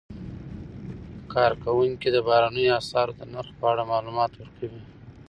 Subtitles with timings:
[1.33, 4.81] کارکوونکي د بهرنیو اسعارو د نرخ په اړه معلومات ورکوي.